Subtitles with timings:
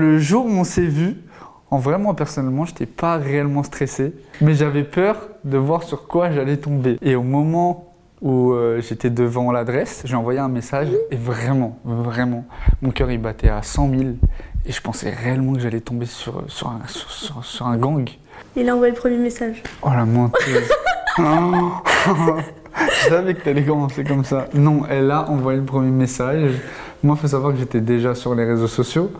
[0.00, 1.18] Le jour où on s'est vu,
[1.70, 6.32] en vrai, moi personnellement, j'étais pas réellement stressé, mais j'avais peur de voir sur quoi
[6.32, 6.98] j'allais tomber.
[7.00, 12.44] Et au moment où euh, j'étais devant l'adresse, j'ai envoyé un message et vraiment, vraiment,
[12.82, 14.02] mon cœur il battait à 100 000
[14.66, 18.10] et je pensais réellement que j'allais tomber sur, sur, un, sur, sur- sur un gang.
[18.56, 19.62] Il a envoyé le premier message.
[19.82, 20.72] Oh la menteuse.
[22.76, 24.48] Je savais que t'allais commencer comme ça.
[24.54, 26.50] Non, elle a envoyé le premier message.
[27.04, 29.12] Moi, il faut savoir que j'étais déjà sur les réseaux sociaux.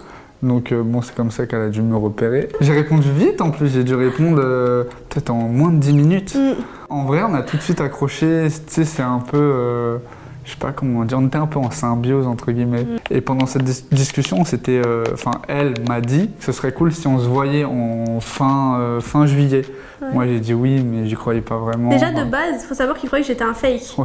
[0.44, 2.48] Donc, euh, bon, c'est comme ça qu'elle a dû me repérer.
[2.60, 3.68] J'ai répondu vite en plus.
[3.72, 6.34] J'ai dû répondre euh, peut-être en moins de 10 minutes.
[6.34, 6.52] Mm.
[6.90, 8.46] En vrai, on a tout de suite accroché.
[8.48, 9.38] Tu sais, c'est un peu.
[9.38, 9.96] euh,
[10.44, 12.86] je sais pas comment dire, on était un peu en symbiose entre guillemets.
[13.10, 16.92] Et pendant cette dis- discussion, c'était, euh, enfin, elle m'a dit que ce serait cool
[16.92, 19.62] si on se voyait en fin, fin juillet.
[20.02, 20.08] Ouais.
[20.12, 21.88] Moi, j'ai dit oui, mais j'y croyais pas vraiment.
[21.88, 23.94] Déjà de base, faut savoir qu'il croyait que j'étais un fake.
[23.96, 24.04] Ouais.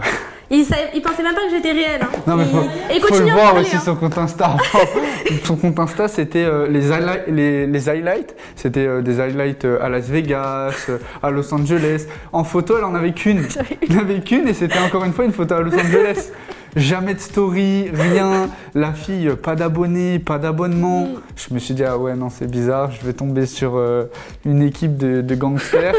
[0.52, 2.02] Il, savait- il pensait même pas que j'étais réel.
[2.02, 2.08] Hein.
[2.26, 3.82] Non, mais faut, et il faut le voir aussi hein.
[3.84, 4.58] son compte Insta.
[5.44, 8.36] son compte Insta, c'était euh, les, highlights, les, les highlights.
[8.56, 10.90] C'était euh, des highlights euh, à Las Vegas,
[11.22, 12.08] à Los Angeles.
[12.34, 13.46] En photo, elle en avait qu'une.
[13.90, 16.32] Elle en avait qu'une et c'était encore une fois une photo à Los Angeles.
[16.76, 18.50] Jamais de story, rien.
[18.76, 21.04] La fille, euh, pas d'abonnés, pas d'abonnement.
[21.04, 21.22] Mm.
[21.36, 22.92] Je me suis dit, ah ouais, non, c'est bizarre.
[22.92, 24.06] Je vais tomber sur euh,
[24.46, 25.96] une équipe de, de gangsters.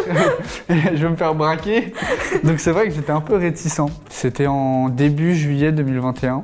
[0.68, 1.92] et je vais me faire braquer.
[2.44, 3.80] Donc c'est vrai que j'étais un peu réticent.
[4.08, 6.42] C'était en début juillet 2021.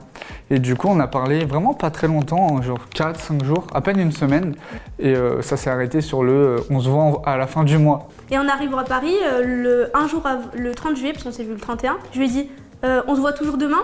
[0.48, 3.98] Et du coup, on a parlé vraiment pas très longtemps, genre 4-5 jours, à peine
[3.98, 4.54] une semaine.
[4.98, 7.78] Et euh, ça s'est arrêté sur le euh, on se voit à la fin du
[7.78, 8.08] mois.
[8.30, 10.22] Et on arrive à Paris euh, le, un jour
[10.56, 11.96] le 30 juillet, parce qu'on s'est vu le 31.
[12.12, 12.50] Je lui ai dit,
[12.82, 13.82] on se voit toujours demain?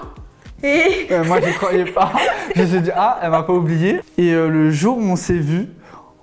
[0.62, 2.12] Et Euh, moi, j'y croyais pas.
[2.56, 4.00] Je me suis dit, ah, elle m'a pas oublié.
[4.18, 5.68] Et euh, le jour où on s'est vu,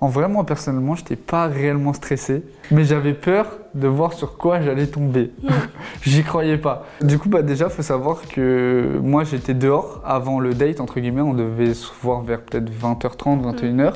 [0.00, 2.42] en vrai, moi, personnellement, j'étais pas réellement stressé.
[2.70, 5.32] Mais j'avais peur de voir sur quoi j'allais tomber.
[6.02, 6.86] J'y croyais pas.
[7.00, 11.20] Du coup, bah, déjà, faut savoir que moi, j'étais dehors avant le date, entre guillemets.
[11.20, 13.94] On devait se voir vers peut-être 20h30, 21h.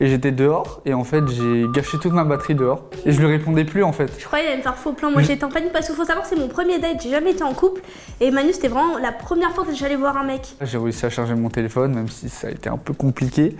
[0.00, 0.80] Et j'étais dehors.
[0.84, 2.84] Et en fait, j'ai gâché toute ma batterie dehors.
[3.04, 4.12] Et je lui répondais plus, en fait.
[4.18, 5.10] je croyais allait me faire faux plan.
[5.10, 7.32] Moi j'étais en panique parce qu'il faut savoir que c'est mon premier date, j'ai jamais
[7.32, 7.82] été en couple.
[8.20, 10.54] Et Manu, c'était vraiment la première fois que j'allais voir un mec.
[10.60, 13.56] J'ai réussi à charger mon téléphone, même si ça a été un peu compliqué.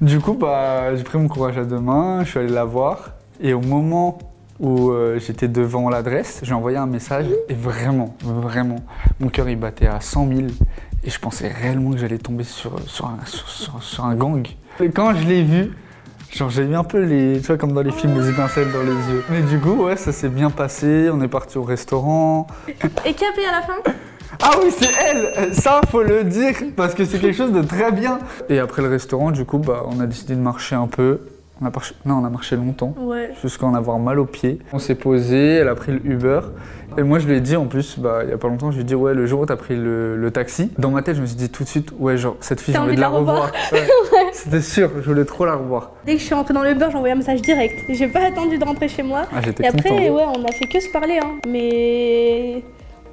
[0.00, 3.12] Du coup, bah, j'ai pris mon courage à deux mains, je suis allé la voir.
[3.40, 4.18] Et au moment
[4.60, 7.26] où euh, j'étais devant l'adresse, j'ai envoyé un message.
[7.48, 8.76] Et vraiment, vraiment,
[9.18, 10.40] mon cœur il battait à 100 000.
[11.02, 14.46] Et je pensais réellement que j'allais tomber sur, sur, un, sur, sur- sur un gang.
[14.80, 15.70] Et quand je l'ai vu,
[16.30, 18.82] genre j'ai eu un peu les, tu vois, comme dans les films, les étincelles dans
[18.82, 19.24] les yeux.
[19.30, 21.08] Mais du coup, ouais, ça s'est bien passé.
[21.10, 22.46] On est parti au restaurant.
[22.68, 22.74] Et
[23.14, 23.72] qui a payé à la fin?
[24.42, 27.90] Ah oui, c'est elle Ça, faut le dire, parce que c'est quelque chose de très
[27.92, 28.18] bien.
[28.50, 31.20] Et après le restaurant, du coup, bah, on a décidé de marcher un peu.
[31.62, 31.94] On a marché...
[32.06, 33.30] Non, on a marché longtemps, Ouais.
[33.42, 34.58] jusqu'à en avoir mal aux pieds.
[34.72, 36.40] On s'est posé, elle a pris le Uber.
[36.98, 38.76] Et moi, je lui ai dit, en plus, bah, il y a pas longtemps, je
[38.76, 41.16] lui ai dit, ouais, le jour où t'as pris le, le taxi, dans ma tête,
[41.16, 43.08] je me suis dit tout de suite, ouais, genre, cette fille, j'ai envie de la
[43.08, 43.52] revoir.
[43.72, 43.86] Ouais.
[44.32, 45.92] C'était sûr, je voulais trop la revoir.
[46.04, 47.84] Dès que je suis rentrée dans le beurre, j'ai envoyé un message direct.
[47.88, 49.22] J'ai pas attendu de rentrer chez moi.
[49.32, 49.94] Ah, Et après, content.
[50.14, 51.32] ouais, on a fait que se parler, hein.
[51.46, 52.62] Mais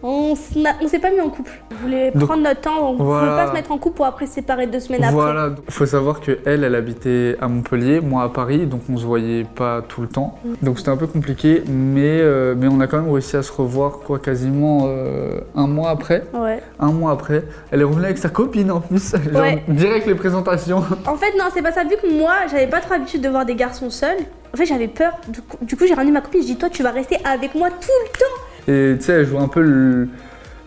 [0.04, 1.52] on s'est pas mis en couple.
[1.72, 3.32] On voulait Donc, prendre notre temps, on ne voilà.
[3.32, 5.16] voulait pas se mettre en couple pour après se séparer deux semaines après.
[5.16, 8.98] Voilà, il faut savoir que elle, elle habitait à Montpellier, moi à Paris, donc on
[8.98, 10.38] se voyait pas tout le temps.
[10.46, 10.54] Mm.
[10.62, 13.52] Donc c'était un peu compliqué, mais, euh, mais on a quand même réussi à se
[13.52, 16.24] revoir quoi quasiment euh, un mois après.
[16.34, 16.62] Ouais.
[16.80, 19.64] Un mois après, elle est revenue avec sa copine en plus, genre Ouais.
[19.68, 20.84] direct les présentations.
[21.08, 21.84] En fait, non, c'est pas ça.
[21.84, 24.18] Vu que moi, j'avais pas trop l'habitude de voir des garçons seuls,
[24.54, 25.14] en fait, j'avais peur.
[25.30, 26.42] Du coup, du coup, j'ai ramené ma copine.
[26.42, 28.42] Je dis, toi, tu vas rester avec moi tout le temps.
[28.68, 30.10] Et tu sais, elle joue un peu le,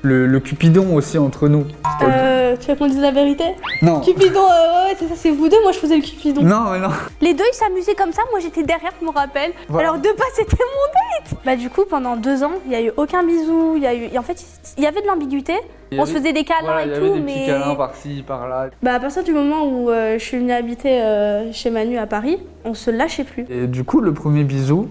[0.02, 1.66] le, le cupidon aussi entre nous.
[2.02, 3.44] Euh, tu veux qu'on dise la vérité?
[3.82, 4.00] Non.
[4.00, 5.60] Cupidon, euh, ouais, c'est ça, c'est vous deux.
[5.62, 6.42] Moi, je faisais le Cupidon.
[6.42, 6.88] Non, mais non.
[7.20, 8.22] Les deux, ils s'amusaient comme ça.
[8.30, 9.52] Moi, j'étais derrière, je me rappelle.
[9.68, 9.88] Voilà.
[9.90, 11.40] Alors, de pas, c'était mon date.
[11.44, 13.74] Bah, du coup, pendant deux ans, il y a eu aucun bisou.
[13.76, 14.08] Il y a eu.
[14.12, 14.42] et en fait,
[14.78, 15.52] il y avait de l'ambiguïté.
[15.92, 17.20] Il y On se avait- faisait des câlins Voilà, il y et avait tout, des
[17.20, 17.34] mais.
[17.34, 18.68] petits câlins par-ci, par-là.
[18.82, 22.06] Bah, à partir du moment où euh, je suis venue habiter euh, chez Manu à
[22.06, 23.44] Paris, on se lâchait plus.
[23.50, 24.88] Et du coup, le premier bisou,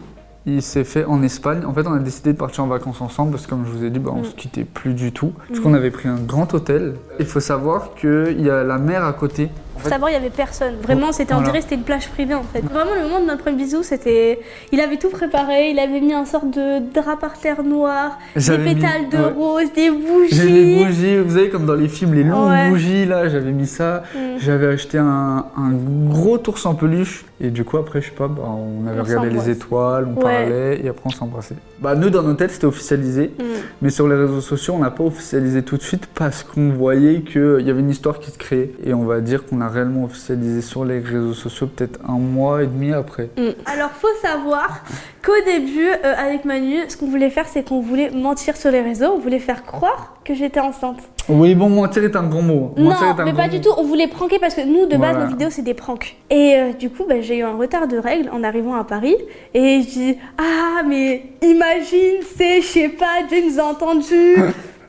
[0.55, 1.61] il s'est fait en Espagne.
[1.65, 3.83] En fait, on a décidé de partir en vacances ensemble parce que, comme je vous
[3.83, 4.25] ai dit, bah, on Mm.
[4.25, 5.33] se quittait plus du tout.
[5.47, 5.63] Parce Mm.
[5.63, 6.95] qu'on avait pris un grand hôtel.
[7.19, 9.49] Il faut savoir qu'il y a la mer à côté.
[9.83, 10.75] Fait, savoir, il y avait personne.
[10.81, 11.51] Vraiment, c'était on Voilà.
[11.51, 12.61] dirait que c'était une plage privée en fait.
[12.61, 14.39] Vraiment, le moment de notre premier bisou, c'était.
[14.71, 15.71] Il avait tout préparé.
[15.71, 19.31] Il avait mis un sorte de drap par terre noir, des mis- pétales de ouais.
[19.37, 19.91] rose, des
[20.31, 20.85] J'ai les bougies.
[20.85, 22.69] bougies, vous savez, comme dans les films, les longues Ouais.
[22.69, 24.03] bougies, là, j'avais mis ça.
[24.15, 24.19] Mm.
[24.39, 25.71] J'avais acheté un, un
[26.09, 27.25] gros ours en peluche.
[27.41, 30.15] Et du coup, après, je sais pas, bah, on avait On regardé les étoiles, on
[30.17, 30.23] Ouais.
[30.23, 31.55] parlait, et après, on s'embrassait.
[31.79, 33.31] Bah, nous, dans nos têtes, c'était officialisé.
[33.39, 33.43] Mm.
[33.81, 37.21] Mais sur les réseaux sociaux, on n'a pas officialisé tout de suite parce qu'on voyait
[37.21, 38.71] qu'il y avait une histoire qui se créait.
[38.83, 42.63] Et on va dire qu'on a réellement officialisé sur les réseaux sociaux peut-être un mois
[42.63, 43.29] et demi après.
[43.37, 43.49] Mm.
[43.65, 44.83] Alors, faut savoir
[45.23, 48.81] qu'au début, euh, avec Manu, ce qu'on voulait faire, c'est qu'on voulait mentir sur les
[48.81, 49.13] réseaux.
[49.15, 50.99] On voulait faire croire que j'étais enceinte.
[51.27, 52.73] Oui, bon, mentir est un grand mot.
[52.77, 53.49] Non, un mais pas mot.
[53.49, 53.69] du tout.
[53.77, 55.25] On voulait pranker parce que nous, de base, Voilà.
[55.25, 56.15] nos vidéos, c'est des pranks.
[56.29, 59.15] Et euh, du coup, bah, j'ai eu un retard de règles en arrivant à Paris.
[59.53, 64.35] Et je dis Ah, mais imagine, c'est, je sais pas, Dieu nous a entendus.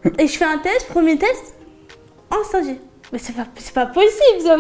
[0.19, 1.55] et je fais un test, premier test,
[2.31, 2.77] enceinte.
[3.13, 4.41] Mais c'est pas, possible.
[4.41, 4.57] ça.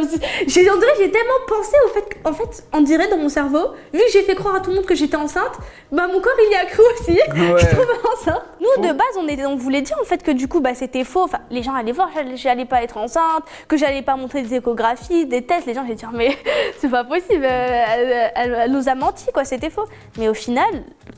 [0.46, 3.74] J'ai, on dirait, j'ai tellement pensé au fait qu'en fait, on dirait dans mon cerveau,
[3.92, 5.52] vu que j'ai fait croire à tout le monde que j'étais enceinte,
[5.92, 7.12] bah mon corps il y a cru aussi.
[7.30, 7.60] Ouais.
[7.60, 8.42] Je trouve enceinte.
[8.60, 8.82] Nous, Faux.
[8.82, 11.22] de base, on, était, on voulait dire en fait que du coup, bah, c'était faux.
[11.24, 14.54] Enfin, les gens allaient voir, j'allais, j'allais pas être enceinte, que j'allais pas montrer des
[14.56, 15.66] échographies, des tests.
[15.66, 16.36] Les gens allaient dire, mais
[16.78, 19.86] c'est pas possible, euh, elle, elle- elle nous a menti, quoi, c'était faux.
[20.18, 20.68] Mais au final,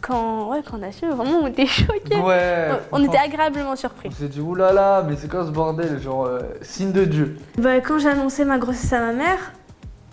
[0.00, 2.16] quand, ouais, quand on a su, vraiment, on était choqués.
[2.16, 2.68] Ouais.
[2.92, 4.08] on était agréablement surpris.
[4.12, 7.36] On s'est dit, oulala, mais c'est quoi ce bordel Genre, euh, signe de Dieu.
[7.58, 9.52] Bah, quand j'ai annoncé ma grossesse à ma mère,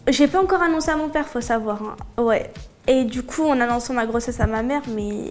[0.07, 1.79] j'ai pas encore annoncé à mon père, faut savoir.
[2.17, 2.21] hein.
[2.23, 2.51] Ouais.
[2.87, 5.29] Et du coup, en annonçant ma grossesse à ma mère, mais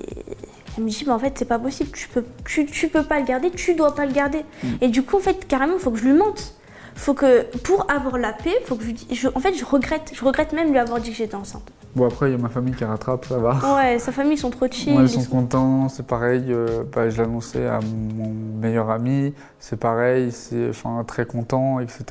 [0.78, 3.18] elle me dit, bah, en fait, c'est pas possible, tu peux, tu, tu peux pas
[3.18, 4.44] le garder, tu dois pas le garder.
[4.80, 6.54] Et du coup, en fait, carrément, faut que je lui mente.
[6.94, 9.06] Faut que, pour avoir la paix, faut que je lui dise.
[9.12, 11.70] je- en fait, je regrette, je regrette même lui avoir dit que j'étais enceinte.
[11.94, 13.76] Bon, après, il y a ma famille qui rattrape, ça va.
[13.76, 14.92] Ouais, sa famille, ils sont trop chill.
[14.92, 16.44] Moi, ils ils sont sont- contents, c'est pareil.
[16.50, 17.78] euh, bah, je annoncé à
[18.16, 18.30] mon
[18.60, 20.70] meilleur ami, c'est pareil, c'est
[21.06, 22.04] très content, etc.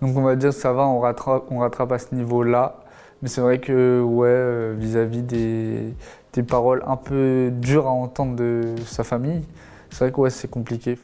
[0.00, 2.76] Donc, on va dire ça va, on rattrape, on rattrape à ce niveau-là.
[3.22, 5.94] Mais c'est vrai que, ouais, euh, vis-à-vis des,
[6.32, 9.42] des paroles un peu dures à entendre de sa famille,
[9.90, 10.98] c'est vrai que ouais, c'est compliqué.